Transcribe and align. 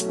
Hey, 0.00 0.06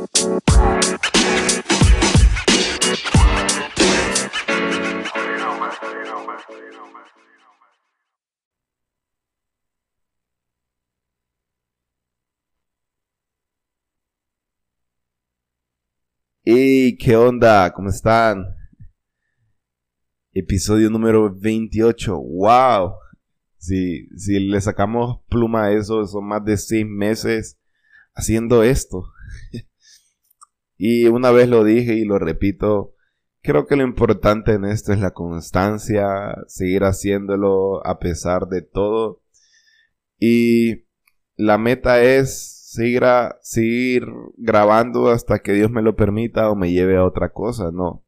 ¿qué 17.00 17.16
onda? 17.16 17.74
¿Cómo 17.74 17.90
están? 17.90 18.46
Episodio 20.34 20.92
número 20.92 21.36
28. 21.36 22.16
¡Wow! 22.16 22.94
Si, 23.58 24.08
si 24.16 24.40
le 24.40 24.62
sacamos 24.62 25.22
pluma 25.30 25.64
a 25.64 25.72
eso, 25.72 26.06
son 26.06 26.28
más 26.28 26.46
de 26.46 26.58
seis 26.58 26.86
meses 26.86 27.58
haciendo 28.14 28.62
esto. 28.62 29.06
y 30.82 31.08
una 31.08 31.30
vez 31.32 31.50
lo 31.50 31.66
dije 31.66 31.96
y 31.96 32.06
lo 32.06 32.20
repito, 32.20 32.96
creo 33.42 33.68
que 33.68 33.76
lo 33.76 33.84
importante 33.84 34.54
en 34.54 34.64
esto 34.64 34.94
es 34.94 35.00
la 35.02 35.12
constancia, 35.12 36.08
seguir 36.48 36.86
haciéndolo 36.86 37.86
a 37.86 38.00
pesar 38.00 38.48
de 38.48 38.62
todo. 38.62 39.22
Y 40.18 40.86
la 41.36 41.58
meta 41.58 42.02
es 42.02 42.70
seguir, 42.72 43.04
seguir 43.42 44.06
grabando 44.38 45.10
hasta 45.10 45.40
que 45.40 45.52
Dios 45.52 45.70
me 45.70 45.82
lo 45.82 45.98
permita 45.98 46.50
o 46.50 46.56
me 46.56 46.72
lleve 46.72 46.96
a 46.96 47.04
otra 47.04 47.34
cosa, 47.34 47.72
no. 47.74 48.06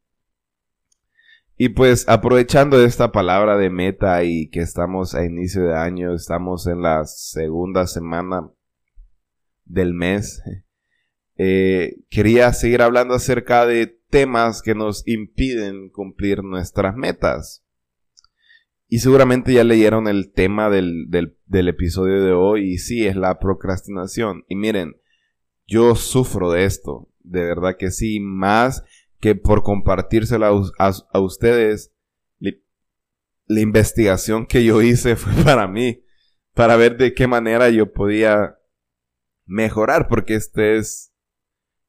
Y 1.58 1.70
pues 1.70 2.08
aprovechando 2.08 2.82
esta 2.82 3.12
palabra 3.12 3.58
de 3.58 3.70
meta 3.70 4.24
y 4.24 4.49
que 4.49 4.62
estamos 4.62 5.13
a 5.13 5.26
inicio 5.26 5.63
de 5.63 5.76
año, 5.76 6.16
estamos 6.16 6.68
en 6.68 6.82
la 6.82 7.04
segunda 7.04 7.85
semana 7.85 8.49
del 9.66 9.94
mes, 9.94 10.41
eh, 11.44 11.95
quería 12.12 12.54
seguir 12.54 12.84
hablando 12.84 13.16
acerca 13.16 13.66
de 13.66 13.88
temas 14.12 14.62
que 14.62 14.76
nos 14.76 15.02
impiden 15.07 15.90
cumplir 15.90 16.43
nuestras 16.43 16.96
metas. 16.96 17.66
Y 18.88 18.99
seguramente 18.99 19.51
ya 19.51 19.63
leyeron 19.63 20.07
el 20.07 20.32
tema 20.32 20.70
del, 20.70 21.07
episodio 21.51 22.24
de 22.24 22.32
hoy 22.32 22.74
y 22.74 22.77
sí, 22.77 23.07
es 23.07 23.16
la 23.16 23.40
procrastinación. 23.40 24.46
Y 24.49 24.55
miren, 24.55 25.01
yo 25.66 25.96
sufro 25.96 26.51
de 26.51 26.66
esto, 26.66 27.10
de 27.21 27.41
verdad 27.44 27.76
que 27.76 27.90
sí, 27.90 28.20
más 28.20 28.84
que 29.20 29.34
por 29.34 29.63
compartírsela 29.63 30.51
a, 30.77 31.20
ustedes, 31.20 31.91
la 32.38 33.62
investigación 33.62 34.46
que 34.46 34.63
yo 34.63 34.84
hice 34.84 35.16
fue 35.16 35.44
para 35.44 35.68
mí, 35.68 36.04
para 36.54 36.76
ver 36.76 36.98
de 36.98 37.16
qué 37.16 37.26
manera 37.26 37.71
yo 37.71 37.91
podía 37.91 38.60
mejorar, 39.48 40.07
porque 40.07 40.35
este 40.35 40.77
es 40.77 41.10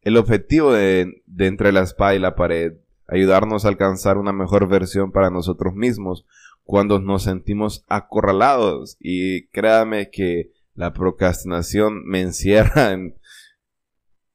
el 0.02 0.16
objetivo 0.16 0.72
de, 0.72 1.22
entre 1.38 1.72
la 1.72 1.82
espada 1.82 2.14
y 2.14 2.18
la 2.18 2.34
pared, 2.34 2.74
ayudarnos 3.08 3.64
a 3.64 3.68
alcanzar 3.68 4.18
una 4.18 4.32
mejor 4.32 4.68
versión 4.68 5.12
para 5.12 5.30
nosotros 5.30 5.74
mismos, 5.74 6.26
cuando 6.64 6.98
nos 6.98 7.24
sentimos 7.24 7.84
acorralados. 7.88 8.96
Y 9.00 9.46
créame 9.48 10.10
que 10.10 10.52
la 10.74 10.92
procrastinación 10.92 12.04
me 12.04 12.20
encierra 12.20 12.92
en, 12.92 13.16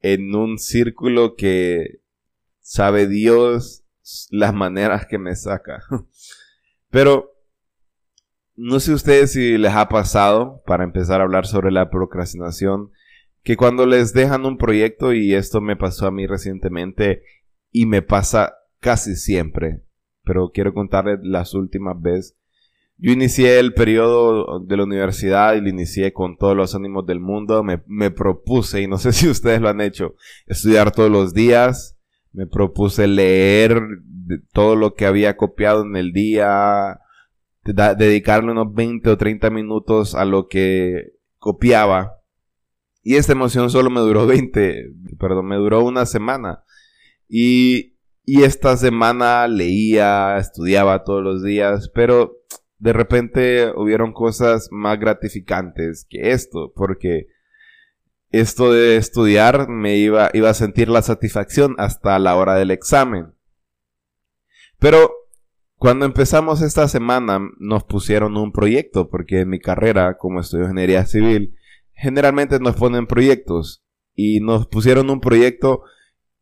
en 0.01 0.35
un 0.35 0.57
círculo 0.57 1.35
que 1.35 2.01
sabe 2.59 3.07
Dios 3.07 3.83
las 4.29 4.53
maneras 4.53 5.05
que 5.05 5.17
me 5.17 5.35
saca. 5.35 5.83
Pero 6.89 7.33
no 8.55 8.79
sé 8.79 8.93
ustedes 8.93 9.33
si 9.33 9.57
les 9.57 9.73
ha 9.73 9.89
pasado, 9.89 10.63
para 10.65 10.83
empezar 10.83 11.19
a 11.19 11.25
hablar 11.25 11.45
sobre 11.45 11.71
la 11.71 11.89
procrastinación, 11.89 12.91
que 13.47 13.55
cuando 13.55 13.85
les 13.85 14.11
dejan 14.11 14.45
un 14.45 14.57
proyecto, 14.57 15.13
y 15.13 15.33
esto 15.33 15.61
me 15.61 15.77
pasó 15.77 16.05
a 16.05 16.11
mí 16.11 16.27
recientemente, 16.27 17.23
y 17.71 17.85
me 17.85 18.01
pasa 18.01 18.55
casi 18.81 19.15
siempre, 19.15 19.83
pero 20.25 20.51
quiero 20.53 20.73
contarles 20.73 21.19
las 21.23 21.53
últimas 21.53 21.95
veces. 21.97 22.37
Yo 22.97 23.13
inicié 23.13 23.59
el 23.59 23.73
periodo 23.73 24.59
de 24.59 24.75
la 24.75 24.83
universidad 24.83 25.53
y 25.53 25.61
lo 25.61 25.69
inicié 25.69 26.11
con 26.11 26.35
todos 26.35 26.57
los 26.57 26.75
ánimos 26.75 27.05
del 27.05 27.21
mundo. 27.21 27.63
Me, 27.63 28.11
propuse, 28.11 28.81
y 28.81 28.87
no 28.87 28.97
sé 28.97 29.11
si 29.13 29.29
ustedes 29.29 29.61
lo 29.61 29.69
han 29.69 29.79
hecho, 29.79 30.15
estudiar 30.45 30.91
todos 30.91 31.09
los 31.09 31.33
días. 31.33 31.97
Me 32.33 32.47
propuse 32.47 33.07
leer 33.07 33.81
todo 34.51 34.75
lo 34.75 34.93
que 34.93 35.05
había 35.05 35.37
copiado 35.37 35.85
en 35.85 35.95
el 35.95 36.11
día, 36.11 36.99
dedicarle 37.63 38.51
unos 38.51 38.73
20 38.73 39.09
o 39.09 39.17
30 39.17 39.49
minutos 39.51 40.15
a 40.15 40.25
lo 40.25 40.49
que 40.49 41.13
copiaba. 41.37 42.17
Y 43.07 43.15
esta 43.15 43.31
emoción 43.31 43.69
solo 43.69 43.89
me 43.89 44.01
duró 44.01 44.27
20, 44.27 44.91
perdón, 45.17 45.47
me 45.47 45.55
duró 45.55 45.83
una 45.83 46.05
semana. 46.05 46.63
Y 47.29 47.97
y 48.29 48.43
esta 48.43 48.75
semana 48.75 49.47
leía, 49.47 50.35
estudiaba 50.35 51.05
todos 51.05 51.23
los 51.23 51.41
días, 51.41 51.89
pero 51.95 52.33
de 52.77 52.91
repente 52.91 53.71
hubieron 53.73 54.11
cosas 54.11 54.67
más 54.69 54.99
gratificantes 54.99 56.05
que 56.09 56.31
esto, 56.31 56.73
porque 56.75 57.27
esto 58.31 58.73
de 58.73 58.97
estudiar 58.97 59.69
me 59.69 59.95
iba, 59.95 60.29
iba 60.33 60.49
a 60.49 60.53
sentir 60.53 60.89
la 60.89 61.03
satisfacción 61.03 61.75
hasta 61.77 62.19
la 62.19 62.35
hora 62.35 62.55
del 62.55 62.71
examen. 62.71 63.33
Pero 64.77 65.09
cuando 65.77 66.05
empezamos 66.05 66.61
esta 66.61 66.89
semana 66.89 67.39
nos 67.59 67.85
pusieron 67.85 68.35
un 68.35 68.51
proyecto, 68.51 69.09
porque 69.09 69.39
en 69.39 69.49
mi 69.51 69.61
carrera, 69.61 70.17
como 70.17 70.41
estudio 70.41 70.65
ingeniería 70.65 71.05
civil, 71.05 71.56
generalmente 71.97 72.59
nos 72.59 72.75
ponen 72.75 73.07
proyectos 73.07 73.83
y 74.13 74.39
nos 74.39 74.67
pusieron 74.67 75.09
un 75.09 75.19
proyecto 75.19 75.83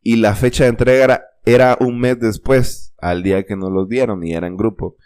y 0.01 0.17
la 0.17 0.35
fecha 0.35 0.65
de 0.65 0.69
entrega 0.69 1.25
era 1.45 1.77
un 1.79 1.99
mes 1.99 2.19
después 2.19 2.93
al 2.97 3.23
día 3.23 3.43
que 3.43 3.55
nos 3.55 3.71
los 3.71 3.87
dieron 3.87 4.23
y 4.23 4.33
era 4.33 4.47
en 4.47 4.57
grupo. 4.57 4.97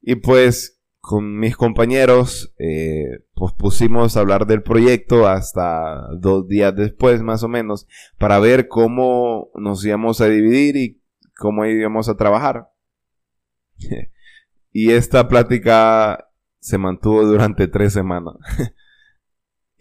Y 0.00 0.16
pues 0.16 0.80
con 0.98 1.38
mis 1.38 1.56
compañeros 1.56 2.54
eh, 2.58 3.24
pues 3.34 3.52
pusimos 3.54 4.16
a 4.16 4.20
hablar 4.20 4.46
del 4.46 4.62
proyecto 4.62 5.26
hasta 5.26 6.08
dos 6.18 6.46
días 6.46 6.74
después 6.76 7.22
más 7.22 7.42
o 7.42 7.48
menos 7.48 7.86
para 8.18 8.38
ver 8.38 8.68
cómo 8.68 9.50
nos 9.54 9.84
íbamos 9.84 10.20
a 10.20 10.26
dividir 10.26 10.76
y 10.76 11.02
cómo 11.36 11.64
íbamos 11.64 12.08
a 12.08 12.16
trabajar. 12.16 12.70
y 14.72 14.90
esta 14.90 15.28
plática 15.28 16.28
se 16.60 16.78
mantuvo 16.78 17.24
durante 17.24 17.68
tres 17.68 17.92
semanas. 17.92 18.34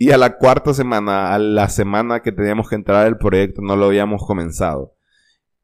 y 0.02 0.10
a 0.10 0.18
la 0.18 0.36
cuarta 0.36 0.74
semana, 0.74 1.32
a 1.32 1.38
la 1.38 1.70
semana 1.70 2.24
que 2.24 2.32
teníamos 2.32 2.68
que 2.68 2.74
entrar 2.74 3.06
al 3.06 3.20
proyecto, 3.20 3.62
no 3.62 3.76
lo 3.76 3.86
habíamos 3.86 4.26
comenzado. 4.26 4.96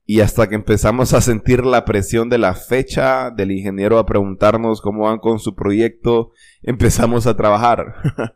Y 0.05 0.19
hasta 0.19 0.47
que 0.47 0.53
empezamos 0.53 1.15
a 1.15 1.21
sentir 1.21 1.65
la 1.65 1.85
presión 1.85 2.29
de 2.29 2.37
la 2.37 2.53
fecha, 2.53 3.31
del 3.31 3.51
ingeniero 3.51 3.97
a 3.97 4.05
preguntarnos 4.05 4.79
cómo 4.79 5.05
van 5.05 5.17
con 5.17 5.39
su 5.39 5.55
proyecto, 5.55 6.33
empezamos 6.61 7.25
a 7.25 7.35
trabajar. 7.35 7.95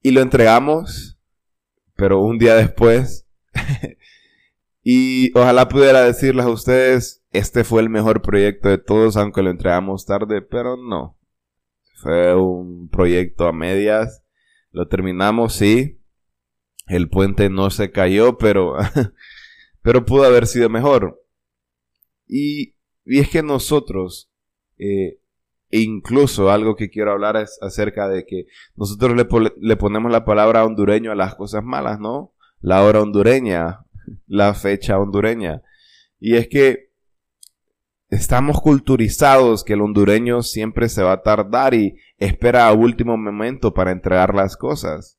y 0.00 0.10
lo 0.10 0.22
entregamos, 0.22 1.18
pero 1.96 2.20
un 2.20 2.38
día 2.38 2.54
después. 2.54 3.26
y 4.82 5.30
ojalá 5.38 5.68
pudiera 5.68 6.00
decirles 6.00 6.46
a 6.46 6.48
ustedes, 6.48 7.22
este 7.32 7.64
fue 7.64 7.82
el 7.82 7.90
mejor 7.90 8.22
proyecto 8.22 8.70
de 8.70 8.78
todos, 8.78 9.18
aunque 9.18 9.42
lo 9.42 9.50
entregamos 9.50 10.06
tarde, 10.06 10.40
pero 10.40 10.78
no. 10.78 11.18
Fue 11.94 12.34
un 12.34 12.88
proyecto 12.88 13.46
a 13.46 13.52
medias. 13.52 14.22
Lo 14.70 14.88
terminamos, 14.88 15.54
sí, 15.54 16.00
el 16.86 17.08
puente 17.08 17.48
no 17.48 17.70
se 17.70 17.90
cayó, 17.90 18.38
pero, 18.38 18.76
pero 19.82 20.04
pudo 20.04 20.24
haber 20.24 20.46
sido 20.46 20.68
mejor. 20.68 21.22
Y, 22.26 22.74
y 23.04 23.20
es 23.20 23.30
que 23.30 23.42
nosotros, 23.42 24.30
eh, 24.78 25.18
e 25.70 25.80
incluso 25.80 26.50
algo 26.50 26.76
que 26.76 26.90
quiero 26.90 27.12
hablar 27.12 27.36
es 27.36 27.58
acerca 27.62 28.08
de 28.08 28.26
que 28.26 28.46
nosotros 28.76 29.16
le, 29.16 29.26
le 29.60 29.76
ponemos 29.76 30.10
la 30.10 30.24
palabra 30.24 30.64
hondureño 30.64 31.12
a 31.12 31.16
las 31.16 31.34
cosas 31.34 31.64
malas, 31.64 31.98
¿no? 31.98 32.34
La 32.60 32.82
hora 32.82 33.00
hondureña, 33.02 33.84
la 34.26 34.54
fecha 34.54 34.98
hondureña. 34.98 35.62
Y 36.20 36.36
es 36.36 36.48
que 36.48 36.93
estamos 38.14 38.60
culturizados 38.60 39.64
que 39.64 39.74
el 39.74 39.82
hondureño 39.82 40.42
siempre 40.42 40.88
se 40.88 41.02
va 41.02 41.12
a 41.12 41.22
tardar 41.22 41.74
y 41.74 41.96
espera 42.18 42.68
a 42.68 42.72
último 42.72 43.16
momento 43.16 43.74
para 43.74 43.92
entregar 43.92 44.34
las 44.34 44.56
cosas. 44.56 45.18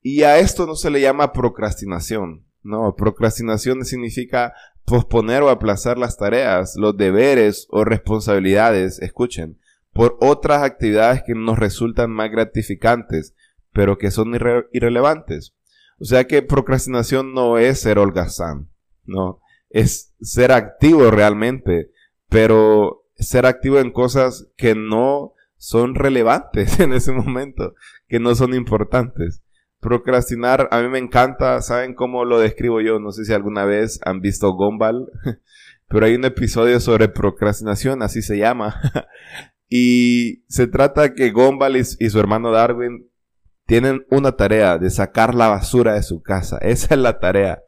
Y 0.00 0.24
a 0.24 0.38
esto 0.38 0.66
no 0.66 0.74
se 0.74 0.90
le 0.90 1.00
llama 1.00 1.32
procrastinación. 1.32 2.46
No, 2.62 2.94
procrastinación 2.96 3.84
significa 3.84 4.54
posponer 4.84 5.42
o 5.42 5.48
aplazar 5.48 5.98
las 5.98 6.16
tareas, 6.16 6.74
los 6.76 6.96
deberes 6.96 7.66
o 7.70 7.84
responsabilidades, 7.84 9.00
escuchen, 9.00 9.58
por 9.92 10.16
otras 10.20 10.62
actividades 10.62 11.22
que 11.24 11.34
nos 11.34 11.58
resultan 11.58 12.10
más 12.10 12.30
gratificantes, 12.30 13.34
pero 13.72 13.98
que 13.98 14.10
son 14.10 14.34
irrelevantes. 14.72 15.54
O 15.98 16.04
sea 16.04 16.24
que 16.24 16.42
procrastinación 16.42 17.34
no 17.34 17.58
es 17.58 17.80
ser 17.80 17.98
holgazán, 17.98 18.68
no, 19.04 19.41
es 19.72 20.14
ser 20.20 20.52
activo 20.52 21.10
realmente, 21.10 21.90
pero 22.28 23.04
ser 23.16 23.46
activo 23.46 23.78
en 23.78 23.90
cosas 23.90 24.48
que 24.56 24.74
no 24.74 25.34
son 25.56 25.94
relevantes 25.94 26.80
en 26.80 26.92
ese 26.92 27.12
momento, 27.12 27.74
que 28.08 28.20
no 28.20 28.34
son 28.34 28.54
importantes. 28.54 29.42
Procrastinar 29.80 30.68
a 30.70 30.80
mí 30.80 30.88
me 30.88 30.98
encanta, 30.98 31.60
¿saben 31.60 31.94
cómo 31.94 32.24
lo 32.24 32.38
describo 32.38 32.80
yo? 32.80 33.00
No 33.00 33.10
sé 33.10 33.24
si 33.24 33.32
alguna 33.32 33.64
vez 33.64 34.00
han 34.04 34.20
visto 34.20 34.52
Gumball, 34.52 35.10
pero 35.88 36.06
hay 36.06 36.14
un 36.14 36.24
episodio 36.24 36.78
sobre 36.78 37.08
procrastinación, 37.08 38.02
así 38.02 38.22
se 38.22 38.38
llama. 38.38 38.80
y 39.68 40.44
se 40.48 40.66
trata 40.66 41.14
que 41.14 41.30
Gumball 41.30 41.76
y, 41.76 41.84
su 41.84 42.20
hermano 42.20 42.52
Darwin 42.52 43.08
tienen 43.66 44.04
una 44.10 44.32
tarea 44.32 44.78
de 44.78 44.90
sacar 44.90 45.34
la 45.34 45.48
basura 45.48 45.94
de 45.94 46.02
su 46.02 46.22
casa. 46.22 46.58
Esa 46.58 46.94
es 46.94 47.00
la 47.00 47.18
tarea. 47.18 47.62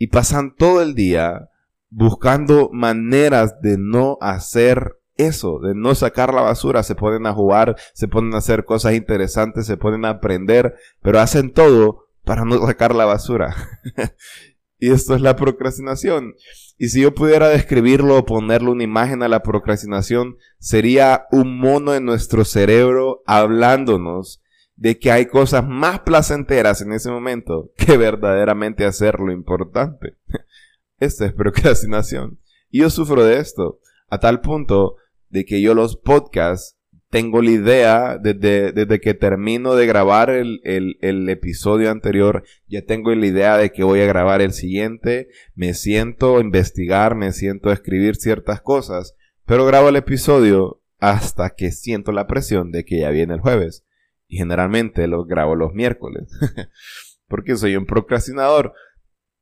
Y 0.00 0.06
pasan 0.06 0.56
todo 0.56 0.80
el 0.80 0.94
día 0.94 1.50
buscando 1.90 2.70
maneras 2.72 3.60
de 3.60 3.76
no 3.76 4.16
hacer 4.22 4.96
eso, 5.18 5.58
de 5.58 5.74
no 5.74 5.94
sacar 5.94 6.32
la 6.32 6.40
basura, 6.40 6.82
se 6.82 6.94
ponen 6.94 7.26
a 7.26 7.34
jugar, 7.34 7.76
se 7.92 8.08
ponen 8.08 8.32
a 8.32 8.38
hacer 8.38 8.64
cosas 8.64 8.94
interesantes, 8.94 9.66
se 9.66 9.76
ponen 9.76 10.06
a 10.06 10.08
aprender, 10.10 10.74
pero 11.02 11.20
hacen 11.20 11.52
todo 11.52 12.06
para 12.24 12.46
no 12.46 12.66
sacar 12.66 12.94
la 12.94 13.04
basura. 13.04 13.54
y 14.78 14.90
esto 14.90 15.14
es 15.14 15.20
la 15.20 15.36
procrastinación. 15.36 16.32
Y 16.78 16.88
si 16.88 17.02
yo 17.02 17.14
pudiera 17.14 17.50
describirlo 17.50 18.16
o 18.16 18.24
ponerle 18.24 18.70
una 18.70 18.84
imagen 18.84 19.22
a 19.22 19.28
la 19.28 19.42
procrastinación, 19.42 20.38
sería 20.58 21.26
un 21.30 21.58
mono 21.58 21.94
en 21.94 22.06
nuestro 22.06 22.46
cerebro 22.46 23.22
hablándonos 23.26 24.40
de 24.80 24.98
que 24.98 25.12
hay 25.12 25.26
cosas 25.26 25.62
más 25.68 26.00
placenteras 26.00 26.80
en 26.80 26.92
ese 26.92 27.10
momento 27.10 27.70
que 27.76 27.98
verdaderamente 27.98 28.86
hacer 28.86 29.20
lo 29.20 29.30
importante. 29.30 30.16
Esta 30.98 31.26
es 31.26 31.34
procrastinación. 31.34 32.40
Y 32.70 32.80
yo 32.80 32.88
sufro 32.88 33.22
de 33.24 33.38
esto, 33.38 33.80
a 34.08 34.18
tal 34.20 34.40
punto 34.40 34.96
de 35.28 35.44
que 35.44 35.60
yo 35.60 35.74
los 35.74 35.96
podcasts 35.96 36.78
tengo 37.10 37.42
la 37.42 37.50
idea 37.50 38.18
desde, 38.18 38.72
desde 38.72 39.00
que 39.00 39.12
termino 39.14 39.74
de 39.74 39.86
grabar 39.86 40.30
el, 40.30 40.60
el, 40.62 41.28
episodio 41.28 41.90
anterior, 41.90 42.44
ya 42.66 42.82
tengo 42.82 43.14
la 43.14 43.26
idea 43.26 43.56
de 43.58 43.72
que 43.72 43.82
voy 43.82 44.00
a 44.00 44.06
grabar 44.06 44.40
el 44.40 44.52
siguiente, 44.52 45.28
me 45.54 45.74
siento 45.74 46.40
investigar, 46.40 47.16
me 47.16 47.32
siento 47.32 47.72
escribir 47.72 48.16
ciertas 48.16 48.60
cosas, 48.60 49.16
pero 49.44 49.66
grabo 49.66 49.88
el 49.88 49.96
episodio 49.96 50.80
hasta 51.00 51.50
que 51.50 51.72
siento 51.72 52.12
la 52.12 52.26
presión 52.26 52.70
de 52.70 52.84
que 52.84 53.00
ya 53.00 53.10
viene 53.10 53.34
el 53.34 53.40
jueves. 53.40 53.84
Y 54.30 54.38
generalmente 54.38 55.08
lo 55.08 55.24
grabo 55.24 55.56
los 55.56 55.74
miércoles, 55.74 56.30
porque 57.28 57.56
soy 57.56 57.74
un 57.74 57.84
procrastinador. 57.84 58.72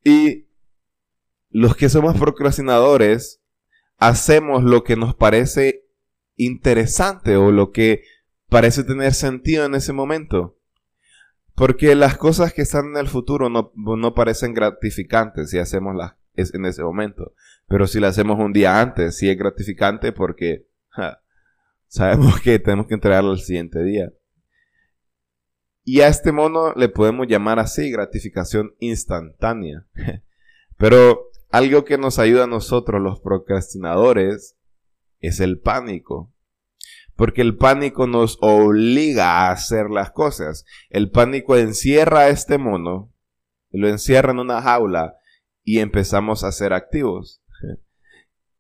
Y 0.03 0.49
los 1.51 1.77
que 1.77 1.91
somos 1.91 2.19
procrastinadores 2.19 3.43
hacemos 3.99 4.65
lo 4.65 4.85
que 4.85 4.97
nos 4.97 5.15
parece 5.15 5.85
interesante 6.37 7.37
o 7.37 7.53
lo 7.53 7.71
que 7.71 8.03
parece 8.49 8.83
tener 8.83 9.13
sentido 9.13 9.67
en 9.67 9.75
ese 9.75 9.93
momento. 9.93 10.59
Porque 11.55 11.95
las 11.95 12.17
cosas 12.17 12.55
que 12.55 12.63
están 12.63 12.87
en 12.87 12.97
el 12.97 13.09
futuro 13.09 13.51
no, 13.51 14.15
parecen 14.15 14.55
gratificantes 14.55 15.51
si 15.51 15.59
hacemos 15.59 15.95
las 15.95 16.15
en 16.35 16.65
ese 16.65 16.83
momento. 16.83 17.35
Pero 17.67 17.87
si 17.87 18.01
las 18.01 18.11
hacemos 18.11 18.39
un 18.39 18.55
día 18.55 18.81
antes, 18.81 19.19
sí 19.19 19.29
es 19.29 19.37
gratificante 19.37 20.13
porque 20.13 20.67
sabemos 21.89 22.41
que 22.41 22.59
tenemos 22.59 22.87
que 22.87 22.95
entregarlo 22.95 23.33
el 23.33 23.41
siguiente 23.41 23.83
día. 23.83 24.13
Y 25.91 26.03
a 26.03 26.09
este 26.09 26.33
mono 26.33 26.75
le 26.75 26.91
podemos 26.91 27.27
llamar 27.29 27.59
así, 27.59 27.91
gratificación 27.91 28.75
instantánea. 28.79 29.87
Pero 30.77 31.31
algo 31.49 31.87
que 31.87 31.97
nos 31.97 32.19
ayuda 32.19 32.45
a 32.45 32.47
nosotros 32.47 33.01
los 33.01 33.21
procrastinadores 33.21 34.59
es 35.21 35.41
el 35.41 35.59
pánico. 35.61 36.31
Porque 37.17 37.41
el 37.41 37.57
pánico 37.57 38.07
nos 38.07 38.37
obliga 38.43 39.31
a 39.31 39.51
hacer 39.51 39.89
las 39.89 40.11
cosas. 40.11 40.67
El 40.91 41.11
pánico 41.11 41.57
encierra 41.57 42.19
a 42.19 42.29
este 42.29 42.59
mono, 42.59 43.11
lo 43.71 43.89
encierra 43.89 44.33
en 44.33 44.41
una 44.41 44.61
jaula 44.61 45.17
y 45.65 45.79
empezamos 45.79 46.45
a 46.45 46.53
ser 46.53 46.75
activos. 46.75 47.43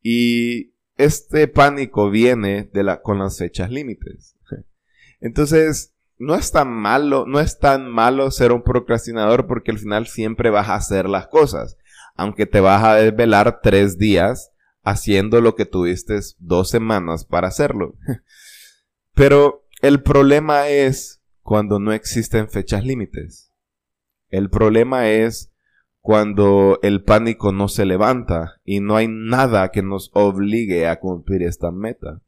Y 0.00 0.72
este 0.96 1.46
pánico 1.46 2.08
viene 2.08 2.70
de 2.72 2.84
la, 2.84 3.02
con 3.02 3.18
las 3.18 3.36
fechas 3.36 3.70
límites. 3.70 4.38
Entonces, 5.20 5.92
no 6.18 6.34
es 6.34 6.52
tan 6.52 6.70
malo, 6.70 7.24
no 7.26 7.40
es 7.40 7.58
tan 7.58 7.88
malo 7.88 8.30
ser 8.30 8.52
un 8.52 8.62
procrastinador 8.62 9.46
porque 9.46 9.70
al 9.70 9.78
final 9.78 10.06
siempre 10.06 10.50
vas 10.50 10.68
a 10.68 10.74
hacer 10.74 11.08
las 11.08 11.28
cosas 11.28 11.76
aunque 12.18 12.46
te 12.46 12.60
vas 12.60 12.84
a 12.84 12.96
desvelar 12.96 13.60
tres 13.62 13.96
días 13.96 14.52
haciendo 14.82 15.40
lo 15.40 15.54
que 15.54 15.66
tuviste 15.66 16.18
dos 16.38 16.68
semanas 16.68 17.24
para 17.24 17.46
hacerlo. 17.46 17.94
Pero 19.14 19.64
el 19.80 20.02
problema 20.02 20.68
es 20.68 21.22
cuando 21.42 21.78
no 21.78 21.92
existen 21.92 22.50
fechas 22.50 22.84
límites. 22.84 23.52
El 24.30 24.50
problema 24.50 25.08
es 25.08 25.52
cuando 26.00 26.80
el 26.82 27.04
pánico 27.04 27.52
no 27.52 27.68
se 27.68 27.86
levanta 27.86 28.60
y 28.64 28.80
no 28.80 28.96
hay 28.96 29.06
nada 29.08 29.70
que 29.70 29.82
nos 29.82 30.10
obligue 30.12 30.88
a 30.88 30.98
cumplir 30.98 31.44
esta 31.44 31.70
meta. 31.70 32.20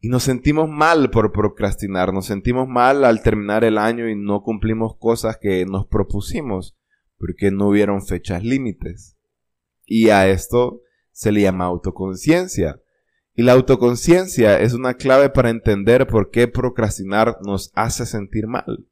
Y 0.00 0.08
nos 0.08 0.22
sentimos 0.22 0.68
mal 0.68 1.10
por 1.10 1.32
procrastinar, 1.32 2.12
nos 2.12 2.26
sentimos 2.26 2.68
mal 2.68 3.04
al 3.04 3.22
terminar 3.22 3.64
el 3.64 3.78
año 3.78 4.08
y 4.08 4.14
no 4.14 4.42
cumplimos 4.42 4.96
cosas 4.96 5.38
que 5.38 5.64
nos 5.66 5.86
propusimos 5.86 6.76
porque 7.18 7.50
no 7.50 7.68
hubieron 7.68 8.04
fechas 8.06 8.44
límites. 8.44 9.16
Y 9.84 10.10
a 10.10 10.28
esto 10.28 10.82
se 11.10 11.32
le 11.32 11.42
llama 11.42 11.64
autoconciencia. 11.64 12.80
Y 13.34 13.42
la 13.42 13.52
autoconciencia 13.52 14.60
es 14.60 14.72
una 14.72 14.94
clave 14.94 15.30
para 15.30 15.50
entender 15.50 16.06
por 16.06 16.30
qué 16.30 16.46
procrastinar 16.48 17.38
nos 17.42 17.72
hace 17.74 18.06
sentir 18.06 18.46
mal. 18.46 18.86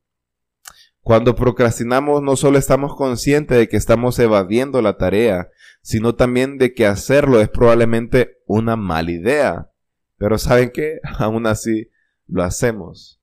Cuando 1.01 1.37
procrastinamos 1.37 2.21
no 2.21 2.35
solo 2.35 2.59
estamos 2.59 2.97
conscientes 2.97 3.57
de 3.59 3.69
que 3.69 3.77
estamos 3.77 4.19
evadiendo 4.19 4.83
la 4.83 4.97
tarea, 4.97 5.51
sino 5.83 6.17
también 6.17 6.59
de 6.59 6.75
que 6.75 6.85
hacerlo 6.85 7.41
es 7.41 7.49
probablemente 7.49 8.39
una 8.47 8.75
mala 8.75 9.13
idea. 9.13 9.71
Pero 10.19 10.39
¿saben 10.39 10.71
qué? 10.73 11.01
Aún 11.19 11.47
así 11.47 11.91
lo 12.27 12.43
hacemos. 12.43 13.21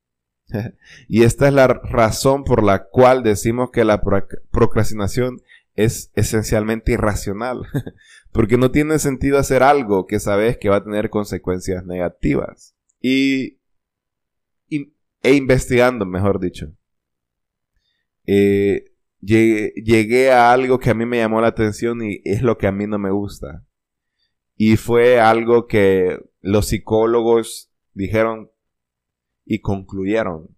y 1.07 1.24
esta 1.24 1.48
es 1.48 1.54
la 1.54 1.68
razón 1.68 2.44
por 2.44 2.63
la 2.63 2.86
cual 2.86 3.24
decimos 3.24 3.72
que 3.72 3.86
la 3.86 4.01
procrastinación 4.51 5.42
es 5.75 6.12
esencialmente 6.16 6.92
irracional, 6.92 7.63
porque 8.31 8.57
no 8.57 8.72
tiene 8.72 9.00
sentido 9.00 9.40
hacer 9.40 9.63
algo 9.63 10.06
que 10.06 10.19
sabes 10.19 10.57
que 10.57 10.69
va 10.69 10.78
a 10.78 10.84
tener 10.84 11.10
consecuencias 11.10 11.86
negativas. 11.86 12.75
Y, 13.01 13.60
e 14.69 15.36
investigando, 15.36 16.06
mejor 16.06 16.40
dicho, 16.40 16.68
eh, 18.25 18.92
llegué, 19.19 19.73
llegué 19.78 20.31
a 20.31 20.52
algo 20.52 20.80
que 20.80 20.90
a 20.90 20.94
mí 20.94 21.06
me 21.06 21.18
llamó 21.18 21.42
la 21.42 21.47
atención 21.47 22.04
y 22.04 22.21
es 22.26 22.42
lo 22.42 22.57
que 22.57 22.68
a 22.68 22.71
mí 22.71 22.88
no 22.88 23.00
me 23.00 23.09
gusta. 23.09 23.66
Y 24.66 24.78
fue 24.78 25.20
algo 25.20 25.68
que 25.68 26.20
los 26.40 26.68
psicólogos 26.68 27.70
dijeron 27.92 28.50
y 29.44 29.60
concluyeron 29.60 30.56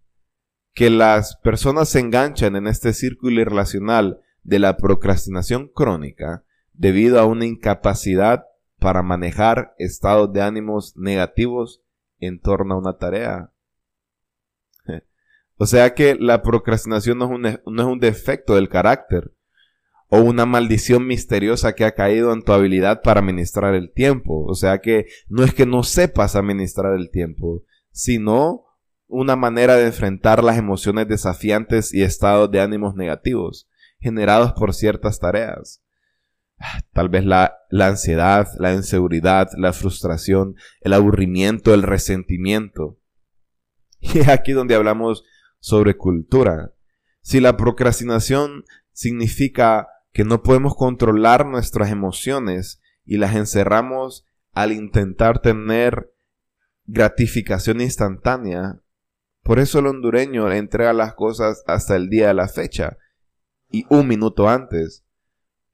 que 0.75 0.91
las 0.91 1.37
personas 1.37 1.89
se 1.89 2.01
enganchan 2.01 2.55
en 2.55 2.67
este 2.67 2.93
círculo 2.93 3.41
irracional 3.41 4.21
de 4.43 4.59
la 4.59 4.77
procrastinación 4.77 5.69
crónica 5.69 6.45
debido 6.71 7.19
a 7.19 7.25
una 7.25 7.47
incapacidad 7.47 8.45
para 8.77 9.01
manejar 9.01 9.73
estados 9.79 10.31
de 10.31 10.43
ánimos 10.43 10.95
negativos 10.95 11.81
en 12.19 12.39
torno 12.39 12.75
a 12.75 12.77
una 12.77 12.99
tarea. 12.99 13.53
O 15.57 15.65
sea 15.65 15.95
que 15.95 16.13
la 16.13 16.43
procrastinación 16.43 17.17
no 17.17 17.25
es, 17.25 17.31
un, 17.31 17.41
no 17.73 17.81
es 17.81 17.87
un 17.87 17.99
defecto 17.99 18.53
del 18.53 18.69
carácter 18.69 19.34
o 20.07 20.19
una 20.19 20.45
maldición 20.45 21.07
misteriosa 21.07 21.73
que 21.73 21.85
ha 21.85 21.93
caído 21.93 22.31
en 22.33 22.43
tu 22.43 22.53
habilidad 22.53 23.01
para 23.01 23.19
administrar 23.19 23.73
el 23.73 23.91
tiempo. 23.91 24.45
O 24.45 24.55
sea 24.55 24.79
que 24.79 25.07
no 25.27 25.43
es 25.43 25.53
que 25.53 25.65
no 25.65 25.83
sepas 25.83 26.35
administrar 26.35 26.93
el 26.93 27.09
tiempo, 27.09 27.63
sino 27.91 28.65
una 29.07 29.35
manera 29.35 29.75
de 29.75 29.87
enfrentar 29.87 30.43
las 30.43 30.57
emociones 30.57 31.07
desafiantes 31.07 31.93
y 31.93 32.03
estados 32.03 32.51
de 32.51 32.61
ánimos 32.61 32.95
negativos 32.95 33.69
generados 33.99 34.53
por 34.53 34.73
ciertas 34.73 35.19
tareas. 35.19 35.81
Tal 36.93 37.09
vez 37.09 37.25
la, 37.25 37.57
la, 37.69 37.87
ansiedad, 37.87 38.47
la 38.59 38.73
inseguridad, 38.73 39.49
la 39.57 39.73
frustración, 39.73 40.55
el 40.81 40.93
aburrimiento, 40.93 41.73
el 41.73 41.83
resentimiento. 41.83 42.99
Y 43.99 44.19
es 44.19 44.27
aquí 44.27 44.51
donde 44.51 44.75
hablamos 44.75 45.23
sobre 45.59 45.97
cultura. 45.97 46.73
Si 47.21 47.39
la 47.39 47.57
procrastinación 47.57 48.63
significa 48.91 49.87
que 50.15 50.23
no 50.23 50.43
podemos 50.43 50.77
controlar 50.77 51.45
nuestras 51.45 51.91
emociones 51.91 52.81
y 53.03 53.17
las 53.17 53.35
encerramos 53.35 54.25
al 54.53 54.71
intentar 54.71 55.41
tener 55.41 56.09
gratificación 56.85 57.81
instantánea, 57.81 58.79
por 59.43 59.59
eso 59.59 59.79
el 59.79 59.87
hondureño 59.87 60.49
entrega 60.53 60.93
las 60.93 61.15
cosas 61.15 61.65
hasta 61.67 61.97
el 61.97 62.09
día 62.09 62.29
de 62.29 62.33
la 62.33 62.47
fecha 62.47 62.97
y 63.69 63.85
un 63.89 64.07
minuto 64.07 64.47
antes. 64.47 65.05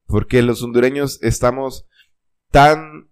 Porque 0.08 0.42
los 0.42 0.64
hondureños 0.64 1.22
estamos 1.22 1.88
tan 2.50 3.12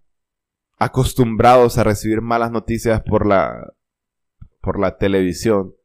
acostumbrados 0.78 1.78
a 1.78 1.84
recibir 1.84 2.22
malas 2.22 2.50
noticias 2.50 3.02
por 3.02 3.24
la, 3.24 3.72
por 4.60 4.80
la 4.80 4.98
televisión. 4.98 5.76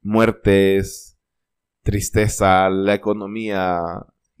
Muertes, 0.00 1.18
tristeza, 1.82 2.70
la 2.70 2.94
economía, 2.94 3.82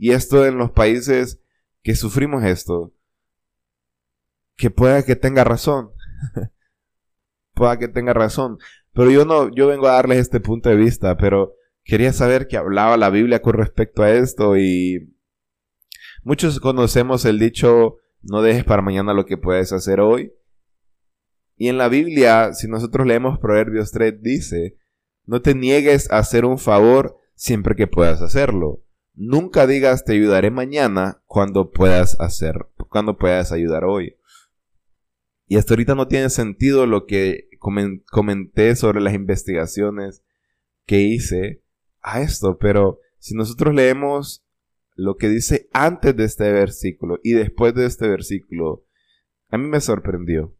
y 0.00 0.12
esto 0.12 0.46
en 0.46 0.56
los 0.56 0.70
países 0.70 1.42
que 1.82 1.94
sufrimos 1.94 2.42
esto, 2.42 2.94
que 4.56 4.70
pueda 4.70 5.04
que 5.04 5.14
tenga 5.14 5.44
razón, 5.44 5.90
pueda 7.54 7.78
que 7.78 7.86
tenga 7.86 8.14
razón, 8.14 8.56
pero 8.94 9.10
yo 9.10 9.26
no, 9.26 9.54
yo 9.54 9.66
vengo 9.66 9.88
a 9.88 9.92
darles 9.92 10.18
este 10.18 10.40
punto 10.40 10.70
de 10.70 10.76
vista, 10.76 11.18
pero 11.18 11.52
quería 11.84 12.14
saber 12.14 12.48
qué 12.48 12.56
hablaba 12.56 12.96
la 12.96 13.10
Biblia 13.10 13.42
con 13.42 13.52
respecto 13.52 14.02
a 14.02 14.10
esto 14.10 14.56
y 14.56 15.14
muchos 16.22 16.60
conocemos 16.60 17.26
el 17.26 17.38
dicho 17.38 17.98
no 18.22 18.40
dejes 18.40 18.64
para 18.64 18.80
mañana 18.80 19.12
lo 19.12 19.26
que 19.26 19.36
puedes 19.36 19.70
hacer 19.70 20.00
hoy. 20.00 20.32
Y 21.56 21.68
en 21.68 21.76
la 21.76 21.88
Biblia, 21.88 22.54
si 22.54 22.68
nosotros 22.68 23.06
leemos 23.06 23.38
Proverbios 23.38 23.92
3, 23.92 24.22
dice, 24.22 24.78
no 25.26 25.42
te 25.42 25.54
niegues 25.54 26.10
a 26.10 26.18
hacer 26.18 26.46
un 26.46 26.56
favor 26.56 27.18
siempre 27.34 27.76
que 27.76 27.86
puedas 27.86 28.22
hacerlo. 28.22 28.82
Nunca 29.22 29.66
digas 29.66 30.06
te 30.06 30.14
ayudaré 30.14 30.50
mañana 30.50 31.22
cuando 31.26 31.72
puedas 31.72 32.18
hacer, 32.20 32.54
cuando 32.88 33.18
puedas 33.18 33.52
ayudar 33.52 33.84
hoy. 33.84 34.16
Y 35.46 35.58
hasta 35.58 35.74
ahorita 35.74 35.94
no 35.94 36.08
tiene 36.08 36.30
sentido 36.30 36.86
lo 36.86 37.04
que 37.04 37.50
comenté 37.58 38.74
sobre 38.76 39.02
las 39.02 39.12
investigaciones 39.12 40.24
que 40.86 41.02
hice 41.02 41.62
a 42.00 42.22
esto, 42.22 42.56
pero 42.56 43.00
si 43.18 43.34
nosotros 43.34 43.74
leemos 43.74 44.42
lo 44.94 45.16
que 45.16 45.28
dice 45.28 45.68
antes 45.74 46.16
de 46.16 46.24
este 46.24 46.50
versículo 46.50 47.18
y 47.22 47.34
después 47.34 47.74
de 47.74 47.84
este 47.84 48.08
versículo, 48.08 48.86
a 49.50 49.58
mí 49.58 49.68
me 49.68 49.82
sorprendió. 49.82 50.56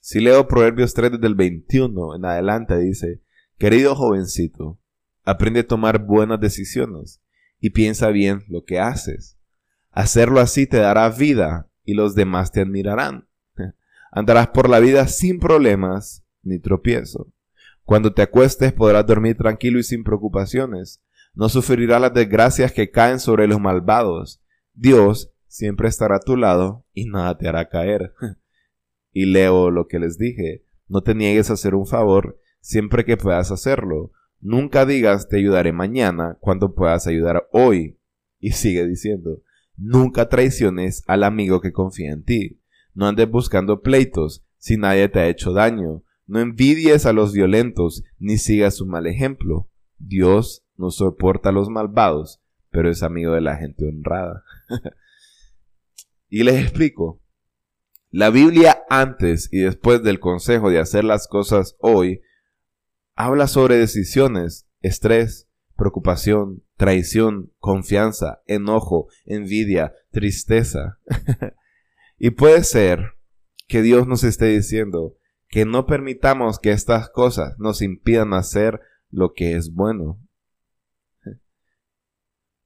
Si 0.00 0.20
leo 0.20 0.48
Proverbios 0.48 0.94
3 0.94 1.12
desde 1.12 1.26
el 1.26 1.34
21 1.34 2.16
en 2.16 2.24
adelante, 2.24 2.78
dice, 2.78 3.20
querido 3.58 3.94
jovencito, 3.94 4.80
aprende 5.24 5.60
a 5.60 5.66
tomar 5.66 5.98
buenas 6.06 6.40
decisiones 6.40 7.20
y 7.60 7.70
piensa 7.70 8.08
bien 8.08 8.44
lo 8.48 8.64
que 8.64 8.78
haces. 8.78 9.38
Hacerlo 9.90 10.40
así 10.40 10.66
te 10.66 10.78
dará 10.78 11.08
vida 11.10 11.70
y 11.84 11.94
los 11.94 12.14
demás 12.14 12.52
te 12.52 12.60
admirarán. 12.60 13.28
Andarás 14.12 14.48
por 14.48 14.68
la 14.68 14.80
vida 14.80 15.06
sin 15.08 15.38
problemas 15.38 16.24
ni 16.42 16.58
tropiezo. 16.58 17.32
Cuando 17.84 18.12
te 18.12 18.22
acuestes 18.22 18.72
podrás 18.72 19.06
dormir 19.06 19.36
tranquilo 19.36 19.78
y 19.78 19.82
sin 19.82 20.04
preocupaciones 20.04 21.02
no 21.34 21.48
sufrirá 21.48 21.98
las 21.98 22.14
desgracias 22.14 22.72
que 22.72 22.90
caen 22.90 23.20
sobre 23.20 23.46
los 23.46 23.60
malvados. 23.60 24.42
Dios 24.74 25.32
siempre 25.46 25.88
estará 25.88 26.16
a 26.16 26.20
tu 26.20 26.36
lado 26.36 26.86
y 26.92 27.06
nada 27.06 27.36
te 27.36 27.48
hará 27.48 27.68
caer. 27.68 28.14
y 29.12 29.26
leo 29.26 29.70
lo 29.70 29.86
que 29.86 29.98
les 29.98 30.18
dije, 30.18 30.64
no 30.88 31.02
te 31.02 31.14
niegues 31.14 31.50
a 31.50 31.54
hacer 31.54 31.74
un 31.74 31.86
favor 31.86 32.40
siempre 32.60 33.04
que 33.04 33.16
puedas 33.16 33.50
hacerlo. 33.50 34.12
Nunca 34.40 34.86
digas 34.86 35.28
te 35.28 35.36
ayudaré 35.36 35.72
mañana 35.72 36.38
cuando 36.40 36.74
puedas 36.74 37.06
ayudar 37.06 37.46
hoy. 37.52 37.98
Y 38.38 38.52
sigue 38.52 38.86
diciendo, 38.86 39.42
nunca 39.76 40.28
traiciones 40.28 41.04
al 41.06 41.24
amigo 41.24 41.60
que 41.60 41.72
confía 41.72 42.12
en 42.12 42.24
ti. 42.24 42.62
No 42.94 43.06
andes 43.06 43.30
buscando 43.30 43.82
pleitos 43.82 44.44
si 44.56 44.76
nadie 44.76 45.08
te 45.08 45.20
ha 45.20 45.28
hecho 45.28 45.52
daño. 45.52 46.02
No 46.26 46.40
envidies 46.40 47.06
a 47.06 47.12
los 47.12 47.32
violentos 47.32 48.02
ni 48.18 48.38
sigas 48.38 48.76
su 48.76 48.86
mal 48.86 49.06
ejemplo. 49.06 49.68
Dios 49.98 50.64
no 50.76 50.90
soporta 50.90 51.50
a 51.50 51.52
los 51.52 51.68
malvados, 51.68 52.40
pero 52.70 52.90
es 52.90 53.02
amigo 53.02 53.32
de 53.32 53.42
la 53.42 53.56
gente 53.56 53.86
honrada. 53.86 54.44
y 56.28 56.44
les 56.44 56.62
explico. 56.62 57.20
La 58.10 58.30
Biblia 58.30 58.82
antes 58.88 59.48
y 59.52 59.60
después 59.60 60.02
del 60.02 60.18
consejo 60.18 60.70
de 60.70 60.78
hacer 60.78 61.04
las 61.04 61.28
cosas 61.28 61.76
hoy 61.78 62.22
habla 63.14 63.46
sobre 63.46 63.76
decisiones, 63.76 64.68
estrés, 64.80 65.48
preocupación, 65.76 66.62
traición, 66.76 67.52
confianza, 67.58 68.42
enojo, 68.46 69.08
envidia, 69.24 69.94
tristeza. 70.10 70.98
y 72.18 72.30
puede 72.30 72.64
ser 72.64 73.14
que 73.66 73.82
Dios 73.82 74.06
nos 74.06 74.24
esté 74.24 74.46
diciendo 74.46 75.16
que 75.48 75.64
no 75.64 75.86
permitamos 75.86 76.58
que 76.58 76.70
estas 76.70 77.08
cosas 77.10 77.54
nos 77.58 77.82
impidan 77.82 78.34
hacer 78.34 78.80
lo 79.10 79.32
que 79.32 79.56
es 79.56 79.72
bueno. 79.72 80.20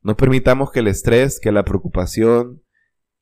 No 0.03 0.17
permitamos 0.17 0.71
que 0.71 0.81
el 0.81 0.89
estrés, 0.89 1.41
que 1.41 1.51
la 1.51 1.65
preocupación, 1.65 2.63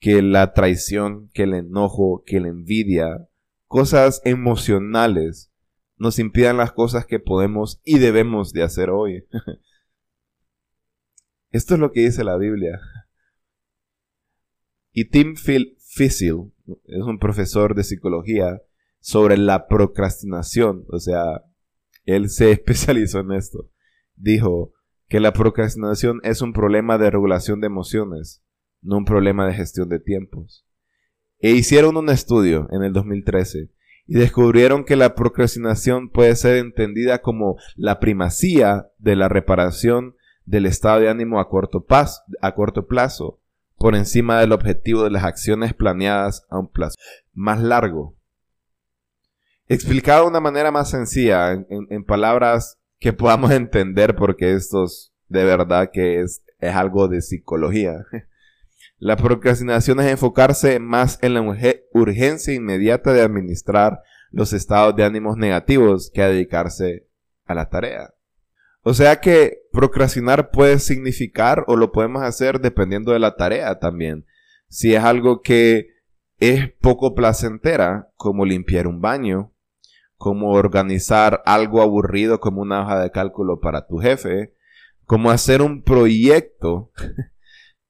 que 0.01 0.21
la 0.21 0.53
traición, 0.53 1.31
que 1.33 1.45
el 1.45 1.55
enojo, 1.55 2.25
que 2.27 2.41
la 2.41 2.49
envidia, 2.49 3.29
cosas 3.67 4.21
emocionales, 4.25 5.52
nos 6.03 6.19
impidan 6.19 6.57
las 6.57 6.73
cosas 6.73 7.07
que 7.07 7.21
podemos 7.21 7.81
y 7.85 8.01
debemos 8.01 8.53
de 8.53 8.65
hacer 8.65 8.91
hoy. 8.91 9.25
Esto 11.51 11.75
es 11.75 11.81
lo 11.81 11.93
que 11.93 12.01
dice 12.01 12.25
la 12.25 12.37
Biblia. 12.37 12.81
Y 14.91 15.11
Tim 15.11 15.37
Fisil 15.37 16.53
es 16.85 17.03
un 17.03 17.21
profesor 17.21 17.77
de 17.77 17.85
psicología 17.85 18.61
sobre 18.99 19.37
la 19.37 19.69
procrastinación, 19.69 20.87
o 20.89 20.99
sea, 20.99 21.45
él 22.05 22.31
se 22.31 22.51
especializó 22.51 23.21
en 23.21 23.33
esto. 23.33 23.71
Dijo, 24.17 24.73
que 25.09 25.21
la 25.21 25.33
procrastinación 25.33 26.21
es 26.25 26.43
un 26.43 26.53
problema 26.53 26.99
de 26.99 27.11
regulación 27.11 27.61
de 27.61 27.69
emociones, 27.69 28.43
no 28.81 28.97
un 28.97 29.05
problema 29.05 29.47
de 29.47 29.55
gestión 29.55 29.89
de 29.89 30.01
tiempos. 30.01 30.67
E 31.39 31.53
hicieron 31.53 31.97
un 31.97 32.09
estudio 32.09 32.67
en 32.73 32.83
el 32.83 32.93
2013 32.93 33.71
y 34.13 34.19
descubrieron 34.19 34.85
que 34.85 34.95
la 34.95 35.15
procrastinación 35.15 36.11
puede 36.11 36.37
ser 36.37 36.59
entendida 36.59 37.23
como 37.23 37.57
la 37.77 37.99
primacía 37.99 38.91
de 38.99 39.17
la 39.17 39.31
reparación 39.31 40.17
del 40.45 40.67
estado 40.67 41.01
de 41.01 41.09
ánimo 41.09 41.41
a 41.41 41.49
corto, 41.49 41.87
a 41.89 42.55
corto 42.55 42.87
plazo 42.87 43.41
por 43.79 43.97
encima 43.97 44.39
del 44.39 44.53
objetivo 44.53 45.05
de 45.05 45.13
las 45.13 45.25
acciones 45.25 45.73
planeadas 45.73 46.45
a 46.51 46.59
un 46.59 46.69
plazo 46.69 46.95
más 47.33 47.63
largo. 47.63 48.15
Explicado 49.67 50.25
de 50.25 50.29
una 50.29 50.41
manera 50.41 50.71
más 50.71 50.91
sencilla, 50.91 51.53
en 51.71 52.05
palabras 52.05 52.79
que 52.99 53.15
podamos 53.15 53.51
entender 53.53 54.15
porque 54.15 54.53
esto 54.53 54.85
de 55.29 55.45
verdad 55.45 55.89
que 55.91 56.21
es, 56.21 56.45
es 56.59 56.75
algo 56.75 57.09
de 57.09 57.23
psicología. 57.23 58.05
La 59.05 59.17
procrastinación 59.17 59.99
es 59.99 60.07
enfocarse 60.07 60.79
más 60.79 61.19
en 61.23 61.35
la 61.35 61.41
urgencia 61.93 62.55
inmediata 62.55 63.13
de 63.13 63.23
administrar 63.23 63.99
los 64.31 64.53
estados 64.53 64.95
de 64.95 65.03
ánimos 65.03 65.37
negativos 65.37 66.09
que 66.15 66.23
a 66.23 66.29
dedicarse 66.29 67.09
a 67.45 67.57
la 67.57 67.69
tarea. 67.69 68.15
O 68.83 68.95
sea 68.95 69.21
que 69.21 69.59
procrastinar 69.73 70.53
puede 70.53 70.79
significar 70.79 71.65
o 71.67 71.75
lo 71.75 71.91
podemos 71.91 72.23
hacer 72.23 72.61
dependiendo 72.61 73.11
de 73.11 73.19
la 73.19 73.35
tarea 73.35 73.81
también. 73.81 74.25
Si 74.69 74.95
es 74.95 75.03
algo 75.03 75.41
que 75.41 75.89
es 76.39 76.71
poco 76.81 77.17
placentera, 77.17 78.09
como 78.15 78.47
limpiar 78.47 78.87
un 78.87 79.01
baño, 79.01 79.53
como 80.15 80.53
organizar 80.53 81.43
algo 81.45 81.83
aburrido 81.83 82.39
como 82.39 82.63
una 82.63 82.83
hoja 82.83 83.03
de 83.03 83.11
cálculo 83.11 83.59
para 83.59 83.85
tu 83.89 83.97
jefe, 83.97 84.55
como 85.07 85.33
hacer 85.33 85.61
un 85.61 85.83
proyecto 85.83 86.93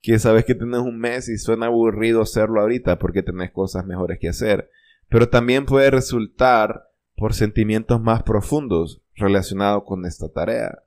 que 0.03 0.19
sabes 0.19 0.45
que 0.45 0.57
tienes 0.57 0.81
un 0.81 0.99
mes 0.99 1.29
y 1.29 1.39
suena 1.39 1.67
aburrido 1.67 2.23
hacerlo 2.23 2.61
ahorita 2.61 2.99
porque 2.99 3.23
tenés 3.23 3.53
cosas 3.53 3.87
mejores 3.87 4.19
que 4.19 4.29
hacer, 4.29 4.69
pero 5.09 5.29
también 5.29 5.65
puede 5.65 5.91
resultar 5.91 6.89
por 7.15 7.35
sentimientos 7.35 8.01
más 8.01 8.25
profundos 8.25 9.03
relacionados 9.15 9.85
con 9.87 10.05
esta 10.05 10.29
tarea, 10.29 10.83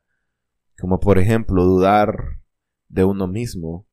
como 0.78 1.00
por 1.00 1.18
ejemplo 1.18 1.64
dudar 1.64 2.42
de 2.90 3.06
uno 3.06 3.28
mismo, 3.28 3.88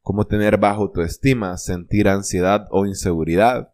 como 0.00 0.26
tener 0.26 0.58
bajo 0.58 0.82
autoestima, 0.82 1.56
sentir 1.58 2.08
ansiedad 2.08 2.66
o 2.70 2.86
inseguridad. 2.86 3.72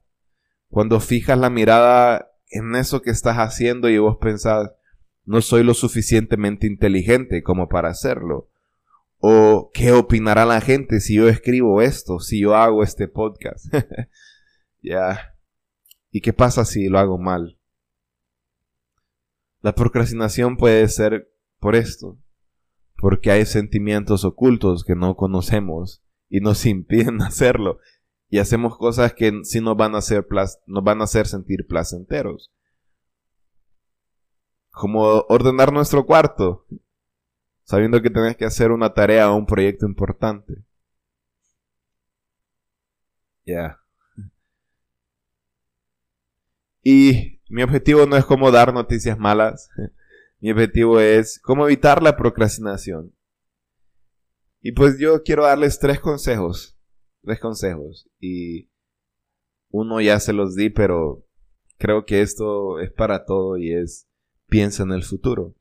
Cuando 0.68 1.00
fijas 1.00 1.38
la 1.38 1.50
mirada 1.50 2.32
en 2.50 2.74
eso 2.76 3.00
que 3.00 3.10
estás 3.10 3.36
haciendo 3.36 3.88
y 3.88 3.96
vos 3.96 4.18
pensás, 4.20 4.70
no 5.24 5.40
soy 5.40 5.62
lo 5.62 5.72
suficientemente 5.72 6.66
inteligente 6.66 7.42
como 7.42 7.68
para 7.68 7.88
hacerlo. 7.88 8.51
O 9.24 9.70
qué 9.72 9.92
opinará 9.92 10.44
la 10.44 10.60
gente 10.60 10.98
si 10.98 11.14
yo 11.14 11.28
escribo 11.28 11.80
esto, 11.80 12.18
si 12.18 12.40
yo 12.40 12.56
hago 12.56 12.82
este 12.82 13.06
podcast. 13.06 13.72
ya. 14.82 15.36
¿Y 16.10 16.20
qué 16.22 16.32
pasa 16.32 16.64
si 16.64 16.88
lo 16.88 16.98
hago 16.98 17.18
mal? 17.18 17.56
La 19.60 19.76
procrastinación 19.76 20.56
puede 20.56 20.88
ser 20.88 21.32
por 21.60 21.76
esto, 21.76 22.18
porque 22.96 23.30
hay 23.30 23.46
sentimientos 23.46 24.24
ocultos 24.24 24.82
que 24.82 24.96
no 24.96 25.14
conocemos 25.14 26.02
y 26.28 26.40
nos 26.40 26.66
impiden 26.66 27.22
hacerlo 27.22 27.78
y 28.28 28.40
hacemos 28.40 28.76
cosas 28.76 29.14
que 29.14 29.44
sí 29.44 29.60
nos 29.60 29.76
van 29.76 29.94
a 29.94 30.00
nos 30.66 30.84
van 30.84 31.00
a 31.00 31.04
hacer 31.04 31.28
sentir 31.28 31.68
placenteros. 31.68 32.52
Como 34.72 35.02
ordenar 35.28 35.72
nuestro 35.72 36.06
cuarto, 36.06 36.66
sabiendo 37.64 38.02
que 38.02 38.10
tenés 38.10 38.36
que 38.36 38.44
hacer 38.44 38.70
una 38.70 38.94
tarea 38.94 39.30
o 39.30 39.36
un 39.36 39.46
proyecto 39.46 39.86
importante. 39.86 40.64
Ya. 43.44 43.78
Y 46.82 47.40
mi 47.48 47.62
objetivo 47.62 48.06
no 48.06 48.16
es 48.16 48.24
como 48.24 48.50
dar 48.50 48.72
noticias 48.72 49.18
malas, 49.18 49.68
Mi 50.42 50.50
objetivo 50.50 50.98
es 50.98 51.38
cómo 51.38 51.66
evitar 51.66 52.02
la 52.02 52.16
procrastinación. 52.16 53.14
Y 54.60 54.72
pues 54.72 54.98
yo 54.98 55.22
quiero 55.22 55.44
darles 55.44 55.78
tres 55.78 56.00
consejos. 56.00 56.76
Tres 57.22 57.38
consejos. 57.38 58.10
Y 58.18 58.68
uno 59.70 60.00
ya 60.00 60.18
se 60.18 60.32
los 60.32 60.56
di, 60.56 60.68
pero 60.68 61.24
creo 61.78 62.04
que 62.04 62.22
esto 62.22 62.80
es 62.80 62.90
para 62.90 63.24
todo 63.24 63.56
y 63.56 63.72
es 63.72 64.08
piensa 64.48 64.82
en 64.82 64.90
el 64.90 65.04
futuro. 65.04 65.54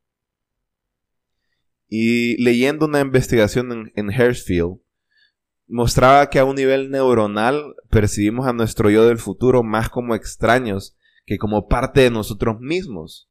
Y 1.93 2.41
leyendo 2.41 2.85
una 2.85 3.01
investigación 3.01 3.73
en, 3.73 3.91
en 3.97 4.11
Hersfield, 4.11 4.79
mostraba 5.67 6.29
que 6.29 6.39
a 6.39 6.45
un 6.45 6.55
nivel 6.55 6.89
neuronal 6.89 7.75
percibimos 7.89 8.47
a 8.47 8.53
nuestro 8.53 8.89
yo 8.89 9.05
del 9.05 9.17
futuro 9.17 9.61
más 9.61 9.89
como 9.89 10.15
extraños 10.15 10.95
que 11.25 11.37
como 11.37 11.67
parte 11.67 11.99
de 11.99 12.09
nosotros 12.09 12.61
mismos. 12.61 13.29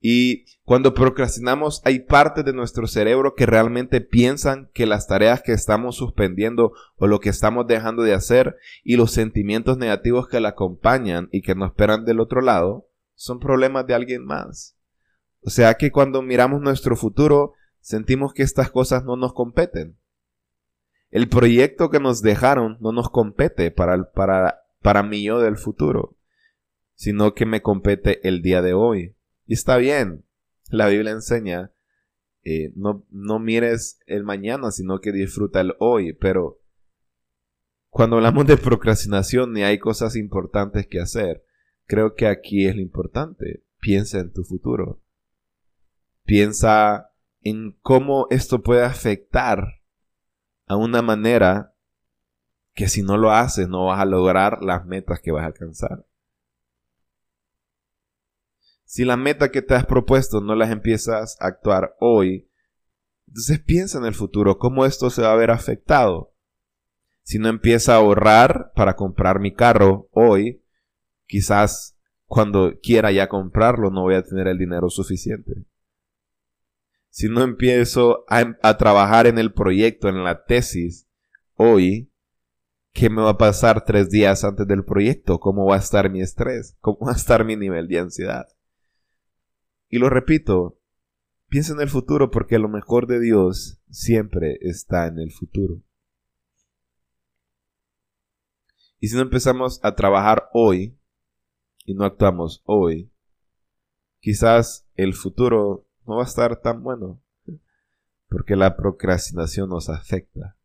Y 0.00 0.44
cuando 0.62 0.94
procrastinamos 0.94 1.82
hay 1.84 1.98
partes 1.98 2.44
de 2.44 2.52
nuestro 2.52 2.86
cerebro 2.86 3.34
que 3.34 3.46
realmente 3.46 4.00
piensan 4.00 4.70
que 4.72 4.86
las 4.86 5.08
tareas 5.08 5.42
que 5.42 5.50
estamos 5.50 5.96
suspendiendo 5.96 6.72
o 6.98 7.08
lo 7.08 7.18
que 7.18 7.30
estamos 7.30 7.66
dejando 7.66 8.04
de 8.04 8.14
hacer 8.14 8.54
y 8.84 8.94
los 8.94 9.10
sentimientos 9.10 9.76
negativos 9.76 10.28
que 10.28 10.38
la 10.38 10.50
acompañan 10.50 11.28
y 11.32 11.42
que 11.42 11.56
nos 11.56 11.70
esperan 11.70 12.04
del 12.04 12.20
otro 12.20 12.42
lado 12.42 12.86
son 13.16 13.40
problemas 13.40 13.88
de 13.88 13.94
alguien 13.94 14.24
más. 14.24 14.76
O 15.40 15.50
sea 15.50 15.74
que 15.74 15.90
cuando 15.90 16.22
miramos 16.22 16.60
nuestro 16.60 16.94
futuro 16.94 17.54
sentimos 17.88 18.34
que 18.34 18.42
estas 18.42 18.70
cosas 18.70 19.02
no 19.06 19.16
nos 19.16 19.32
competen. 19.32 19.96
El 21.10 21.30
proyecto 21.30 21.88
que 21.88 22.00
nos 22.00 22.20
dejaron 22.20 22.76
no 22.80 22.92
nos 22.92 23.08
compete 23.08 23.70
para, 23.70 24.12
para, 24.12 24.60
para 24.82 25.02
mi 25.02 25.24
yo 25.24 25.40
del 25.40 25.56
futuro, 25.56 26.14
sino 26.94 27.32
que 27.32 27.46
me 27.46 27.62
compete 27.62 28.28
el 28.28 28.42
día 28.42 28.60
de 28.60 28.74
hoy. 28.74 29.16
Y 29.46 29.54
está 29.54 29.78
bien, 29.78 30.22
la 30.68 30.88
Biblia 30.88 31.12
enseña, 31.12 31.72
eh, 32.44 32.72
no, 32.76 33.06
no 33.08 33.38
mires 33.38 34.00
el 34.04 34.22
mañana, 34.22 34.70
sino 34.70 35.00
que 35.00 35.10
disfruta 35.10 35.62
el 35.62 35.74
hoy, 35.78 36.12
pero 36.12 36.60
cuando 37.88 38.16
hablamos 38.16 38.46
de 38.46 38.58
procrastinación 38.58 39.56
y 39.56 39.62
hay 39.62 39.78
cosas 39.78 40.14
importantes 40.14 40.86
que 40.86 41.00
hacer, 41.00 41.42
creo 41.86 42.14
que 42.14 42.26
aquí 42.26 42.66
es 42.66 42.76
lo 42.76 42.82
importante. 42.82 43.64
Piensa 43.80 44.20
en 44.20 44.30
tu 44.30 44.44
futuro. 44.44 45.00
Piensa 46.26 47.07
en 47.48 47.76
cómo 47.82 48.26
esto 48.30 48.62
puede 48.62 48.84
afectar 48.84 49.82
a 50.66 50.76
una 50.76 51.02
manera 51.02 51.74
que 52.74 52.88
si 52.88 53.02
no 53.02 53.16
lo 53.16 53.32
haces 53.32 53.68
no 53.68 53.86
vas 53.86 54.00
a 54.00 54.04
lograr 54.04 54.62
las 54.62 54.86
metas 54.86 55.20
que 55.20 55.32
vas 55.32 55.44
a 55.44 55.46
alcanzar. 55.46 56.06
Si 58.84 59.04
la 59.04 59.16
meta 59.16 59.50
que 59.50 59.62
te 59.62 59.74
has 59.74 59.84
propuesto 59.84 60.40
no 60.40 60.54
las 60.54 60.70
empiezas 60.70 61.36
a 61.40 61.46
actuar 61.46 61.94
hoy, 62.00 62.50
entonces 63.26 63.60
piensa 63.60 63.98
en 63.98 64.06
el 64.06 64.14
futuro, 64.14 64.58
cómo 64.58 64.86
esto 64.86 65.10
se 65.10 65.22
va 65.22 65.32
a 65.32 65.36
ver 65.36 65.50
afectado. 65.50 66.32
Si 67.22 67.38
no 67.38 67.48
empieza 67.48 67.92
a 67.92 67.96
ahorrar 67.96 68.72
para 68.74 68.96
comprar 68.96 69.40
mi 69.40 69.52
carro 69.52 70.08
hoy, 70.12 70.62
quizás 71.26 71.98
cuando 72.24 72.78
quiera 72.82 73.10
ya 73.10 73.28
comprarlo 73.28 73.90
no 73.90 74.02
voy 74.02 74.14
a 74.14 74.22
tener 74.22 74.46
el 74.48 74.56
dinero 74.56 74.88
suficiente 74.88 75.67
si 77.18 77.28
no 77.28 77.42
empiezo 77.42 78.24
a, 78.28 78.78
trabajar 78.78 79.26
en 79.26 79.38
el 79.38 79.52
proyecto, 79.52 80.08
en 80.08 80.22
la 80.22 80.44
tesis, 80.44 81.08
hoy, 81.56 82.12
¿qué 82.92 83.10
me 83.10 83.22
va 83.22 83.30
a 83.30 83.38
pasar 83.38 83.84
tres 83.84 84.08
días 84.08 84.44
antes 84.44 84.68
del 84.68 84.84
proyecto? 84.84 85.40
¿Cómo 85.40 85.66
va 85.66 85.74
a 85.74 85.80
estar 85.80 86.08
mi 86.10 86.20
estrés? 86.20 86.76
¿Cómo 86.80 87.06
va 87.06 87.14
a 87.14 87.16
estar 87.16 87.44
mi 87.44 87.56
nivel 87.56 87.88
de 87.88 87.98
ansiedad? 87.98 88.46
Y 89.88 89.98
lo 89.98 90.10
repito, 90.10 90.78
piensa 91.48 91.72
en 91.72 91.80
el 91.80 91.88
futuro 91.88 92.30
porque 92.30 92.60
lo 92.60 92.68
mejor 92.68 93.08
de 93.08 93.18
Dios 93.18 93.82
siempre 93.90 94.56
está 94.60 95.08
en 95.08 95.18
el 95.18 95.32
futuro. 95.32 95.82
Y 99.00 99.08
si 99.08 99.16
no 99.16 99.22
empezamos 99.22 99.80
a 99.82 99.96
trabajar 99.96 100.50
hoy 100.52 100.96
y 101.84 101.94
no 101.94 102.04
actuamos 102.04 102.62
hoy, 102.64 103.10
quizás 104.20 104.88
el 104.94 105.14
futuro 105.14 105.87
no 106.08 106.16
va 106.16 106.22
a 106.22 106.26
estar 106.26 106.60
tan 106.60 106.82
bueno. 106.82 107.22
Porque 108.28 108.56
la 108.56 108.76
procrastinación 108.76 109.68
nos 109.68 109.88
afecta. 109.88 110.56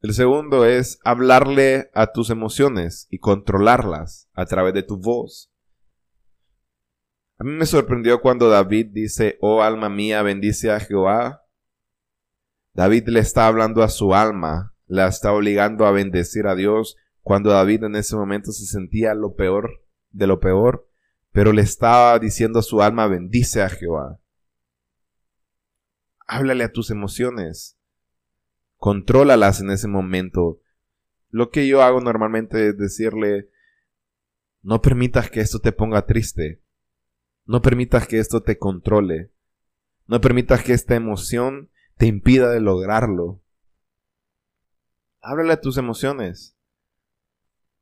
El 0.00 0.14
segundo 0.14 0.64
es 0.64 0.98
hablarle 1.04 1.90
a 1.94 2.12
tus 2.12 2.30
emociones 2.30 3.06
y 3.10 3.18
controlarlas 3.18 4.28
a 4.34 4.46
través 4.46 4.74
de 4.74 4.82
tu 4.82 4.98
voz. 4.98 5.52
A 7.38 7.44
mí 7.44 7.50
me 7.50 7.66
sorprendió 7.66 8.20
cuando 8.20 8.48
David 8.48 8.88
dice, 8.92 9.36
oh 9.40 9.62
alma 9.62 9.88
mía, 9.88 10.22
bendice 10.22 10.70
a 10.70 10.80
Jehová. 10.80 11.42
David 12.72 13.08
le 13.08 13.20
está 13.20 13.46
hablando 13.46 13.82
a 13.82 13.88
su 13.88 14.14
alma, 14.14 14.74
la 14.86 15.06
está 15.06 15.32
obligando 15.32 15.86
a 15.86 15.92
bendecir 15.92 16.46
a 16.46 16.54
Dios 16.54 16.96
cuando 17.20 17.50
David 17.50 17.84
en 17.84 17.96
ese 17.96 18.16
momento 18.16 18.52
se 18.52 18.66
sentía 18.66 19.14
lo 19.14 19.34
peor 19.34 19.82
de 20.10 20.26
lo 20.26 20.40
peor 20.40 20.85
pero 21.36 21.52
le 21.52 21.60
estaba 21.60 22.18
diciendo 22.18 22.60
a 22.60 22.62
su 22.62 22.80
alma, 22.80 23.08
bendice 23.08 23.60
a 23.60 23.68
Jehová. 23.68 24.18
Háblale 26.26 26.64
a 26.64 26.72
tus 26.72 26.90
emociones. 26.90 27.78
Contrólalas 28.78 29.60
en 29.60 29.70
ese 29.70 29.86
momento. 29.86 30.62
Lo 31.28 31.50
que 31.50 31.68
yo 31.68 31.82
hago 31.82 32.00
normalmente 32.00 32.68
es 32.68 32.78
decirle, 32.78 33.50
no 34.62 34.80
permitas 34.80 35.28
que 35.28 35.40
esto 35.40 35.58
te 35.58 35.72
ponga 35.72 36.06
triste. 36.06 36.62
No 37.44 37.60
permitas 37.60 38.08
que 38.08 38.18
esto 38.18 38.42
te 38.42 38.56
controle. 38.56 39.30
No 40.06 40.22
permitas 40.22 40.62
que 40.62 40.72
esta 40.72 40.94
emoción 40.94 41.70
te 41.98 42.06
impida 42.06 42.50
de 42.50 42.60
lograrlo. 42.60 43.42
Háblale 45.20 45.52
a 45.52 45.60
tus 45.60 45.76
emociones. 45.76 46.56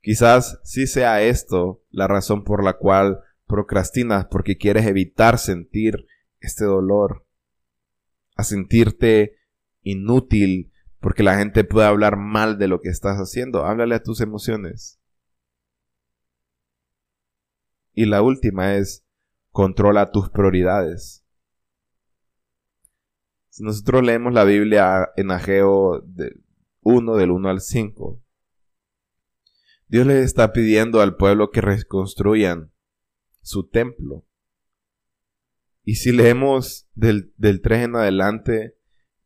Quizás 0.00 0.58
sí 0.64 0.88
sea 0.88 1.22
esto 1.22 1.84
la 1.90 2.08
razón 2.08 2.42
por 2.42 2.64
la 2.64 2.78
cual 2.78 3.23
procrastinas 3.46 4.26
porque 4.26 4.56
quieres 4.56 4.86
evitar 4.86 5.38
sentir 5.38 6.06
este 6.40 6.64
dolor, 6.64 7.26
a 8.36 8.44
sentirte 8.44 9.36
inútil 9.82 10.72
porque 11.04 11.22
la 11.22 11.36
gente 11.36 11.64
puede 11.64 11.86
hablar 11.86 12.16
mal 12.16 12.58
de 12.58 12.66
lo 12.66 12.80
que 12.80 12.88
estás 12.88 13.18
haciendo. 13.18 13.66
Háblale 13.66 13.94
a 13.94 14.02
tus 14.02 14.22
emociones. 14.22 14.98
Y 17.92 18.06
la 18.06 18.22
última 18.22 18.76
es, 18.76 19.04
controla 19.50 20.10
tus 20.10 20.30
prioridades. 20.30 21.24
Si 23.50 23.62
nosotros 23.62 24.02
leemos 24.02 24.32
la 24.32 24.44
Biblia 24.44 25.10
en 25.16 25.30
Ageo 25.30 26.04
1 26.80 27.16
del 27.16 27.30
1 27.30 27.48
al 27.50 27.60
5, 27.60 28.20
Dios 29.86 30.06
le 30.06 30.22
está 30.22 30.52
pidiendo 30.52 31.02
al 31.02 31.16
pueblo 31.16 31.50
que 31.50 31.60
reconstruyan 31.60 32.72
su 33.44 33.68
templo. 33.68 34.26
Y 35.84 35.96
si 35.96 36.12
leemos 36.12 36.88
del, 36.94 37.32
del 37.36 37.60
3 37.60 37.84
en 37.84 37.96
adelante, 37.96 38.76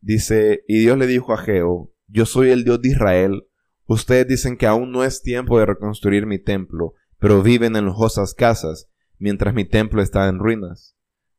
dice, 0.01 0.65
y 0.67 0.81
Dios 0.81 0.99
le 0.99 1.07
dijo 1.07 1.33
a 1.33 1.39
Geo, 1.39 1.95
yo 2.09 2.27
soy 2.27 2.51
el 2.51 2.65
Dios 2.65 2.83
de 2.83 2.91
Israel, 2.91 3.49
ustedes 3.87 4.27
dicen 4.27 4.57
que 4.57 4.67
aún 4.67 4.91
no 4.91 5.05
es 5.05 5.23
tiempo 5.23 5.59
de 5.59 5.67
reconstruir 5.67 6.27
mi 6.27 6.39
templo, 6.39 6.95
pero 7.19 7.43
viven 7.43 7.77
en 7.77 7.87
lujosas 7.87 8.35
casas, 8.35 8.91
mientras 9.19 9.55
mi 9.55 9.65
templo 9.65 10.03
está 10.03 10.29
en 10.29 10.39
ruinas. 10.39 10.97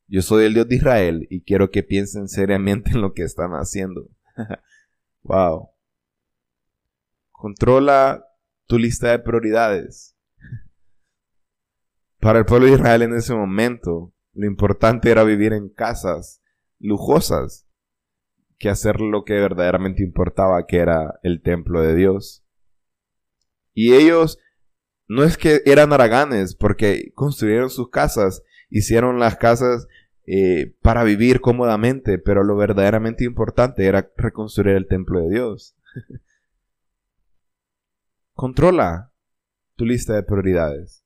Yo 0.08 0.22
soy 0.22 0.46
el 0.46 0.54
Dios 0.54 0.68
de 0.68 0.76
Israel 0.76 1.28
y 1.30 1.44
quiero 1.44 1.70
que 1.70 1.84
piensen 1.84 2.30
seriamente 2.30 2.92
en 2.94 3.02
lo 3.02 3.14
que 3.14 3.24
están 3.24 3.52
haciendo. 3.52 4.10
wow. 5.24 5.70
Controla 7.32 8.26
tu 8.68 8.78
lista 8.78 9.12
de 9.12 9.20
prioridades. 9.20 10.16
Para 12.20 12.40
el 12.40 12.46
pueblo 12.46 12.68
de 12.68 12.74
Israel 12.74 13.02
en 13.04 13.14
ese 13.14 13.34
momento, 13.34 14.14
lo 14.34 14.46
importante 14.46 15.10
era 15.10 15.24
vivir 15.24 15.54
en 15.54 15.70
casas 15.70 16.42
lujosas 16.78 17.66
que 18.58 18.70
hacer 18.70 19.00
lo 19.00 19.24
que 19.24 19.34
verdaderamente 19.34 20.04
importaba, 20.04 20.66
que 20.66 20.78
era 20.78 21.20
el 21.24 21.42
templo 21.42 21.82
de 21.82 21.96
Dios. 21.96 22.44
Y 23.74 23.94
ellos 23.94 24.38
no 25.08 25.24
es 25.24 25.38
que 25.38 25.62
eran 25.66 25.94
haraganes, 25.94 26.56
porque 26.56 27.12
construyeron 27.16 27.70
sus 27.70 27.90
casas, 27.90 28.44
hicieron 28.70 29.18
las 29.20 29.38
casas 29.38 29.88
eh, 30.28 30.76
para 30.82 31.06
vivir 31.06 31.40
cómodamente, 31.40 32.20
pero 32.20 32.44
lo 32.44 32.58
verdaderamente 32.58 33.24
importante 33.24 33.86
era 33.86 34.12
reconstruir 34.18 34.76
el 34.76 34.88
templo 34.88 35.22
de 35.22 35.30
Dios. 35.30 35.78
Controla 38.34 39.14
tu 39.76 39.86
lista 39.86 40.14
de 40.16 40.24
prioridades. 40.24 41.06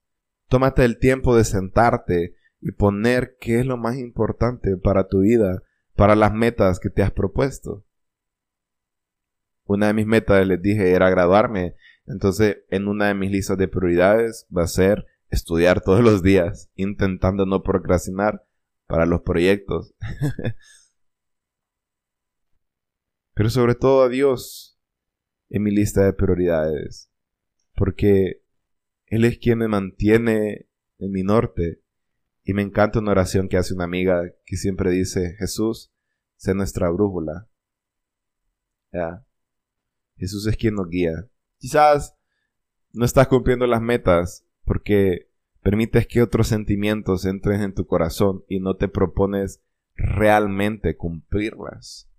Tómate 0.53 0.85
el 0.85 0.99
tiempo 0.99 1.35
de 1.35 1.45
sentarte 1.45 2.35
y 2.61 2.73
poner 2.73 3.37
qué 3.41 3.61
es 3.61 3.65
lo 3.65 3.75
más 3.75 3.97
importante 3.97 4.77
para 4.77 5.07
tu 5.07 5.21
vida, 5.21 5.63
para 5.95 6.15
las 6.15 6.31
metas 6.31 6.79
que 6.79 6.91
te 6.91 7.01
has 7.01 7.11
propuesto. 7.11 7.83
Una 9.65 9.87
de 9.87 9.95
mis 9.95 10.05
metas, 10.05 10.45
les 10.45 10.61
dije, 10.61 10.91
era 10.91 11.09
graduarme. 11.09 11.75
Entonces, 12.05 12.57
en 12.69 12.87
una 12.87 13.07
de 13.07 13.15
mis 13.15 13.31
listas 13.31 13.57
de 13.57 13.67
prioridades 13.67 14.45
va 14.55 14.61
a 14.61 14.67
ser 14.67 15.07
estudiar 15.31 15.81
todos 15.81 16.01
los 16.03 16.21
días, 16.21 16.69
intentando 16.75 17.47
no 17.47 17.63
procrastinar 17.63 18.45
para 18.85 19.07
los 19.07 19.21
proyectos. 19.21 19.95
Pero 23.33 23.49
sobre 23.49 23.73
todo 23.73 24.03
a 24.03 24.09
Dios 24.09 24.79
en 25.49 25.63
mi 25.63 25.71
lista 25.71 26.05
de 26.05 26.13
prioridades. 26.13 27.09
Porque 27.73 28.42
Él 29.13 29.25
es 29.25 29.37
quien 29.37 29.59
me 29.59 29.67
mantiene 29.67 30.67
en 30.97 31.11
mi 31.11 31.21
norte. 31.21 31.83
Y 32.43 32.55
me 32.55 32.63
encanta 32.63 32.97
una 32.97 33.11
oración 33.11 33.47
que 33.47 33.57
hace 33.57 33.75
una 33.75 33.83
amiga 33.83 34.23
que 34.43 34.57
siempre 34.57 34.89
dice, 34.89 35.35
Jesús, 35.37 35.93
sé 36.35 36.55
nuestra 36.55 36.89
brújula. 36.89 37.47
Jesús 40.17 40.47
es 40.47 40.57
quien 40.57 40.73
nos 40.73 40.89
guía. 40.89 41.29
Quizás 41.59 42.17
no 42.91 43.05
estás 43.05 43.27
cumpliendo 43.27 43.67
las 43.67 43.83
metas 43.83 44.47
porque 44.65 45.29
permites 45.61 46.07
que 46.07 46.23
otros 46.23 46.47
sentimientos 46.47 47.25
entren 47.25 47.61
en 47.61 47.75
tu 47.75 47.85
corazón 47.85 48.43
y 48.47 48.61
no 48.61 48.77
te 48.77 48.87
propones 48.87 49.61
realmente 49.93 50.97
cumplirlas. 50.97 52.09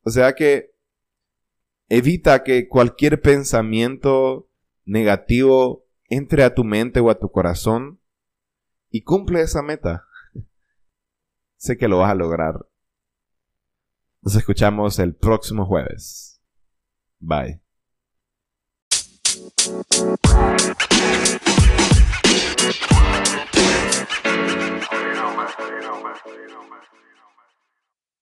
O 0.00 0.08
sea 0.08 0.32
que 0.34 0.74
evita 1.90 2.42
que 2.42 2.66
cualquier 2.66 3.20
pensamiento 3.20 4.48
negativo 4.86 5.86
entre 6.08 6.44
a 6.44 6.54
tu 6.54 6.64
mente 6.64 7.00
o 7.00 7.10
a 7.10 7.18
tu 7.18 7.30
corazón 7.30 8.00
y 8.88 9.02
cumple 9.02 9.42
esa 9.42 9.60
meta. 9.60 10.06
sé 11.56 11.76
que 11.76 11.88
lo 11.88 11.98
vas 11.98 12.12
a 12.12 12.14
lograr. 12.14 12.66
Nos 14.22 14.34
escuchamos 14.34 14.98
el 14.98 15.14
próximo 15.14 15.66
jueves. 15.66 16.40
Bye. 17.18 17.60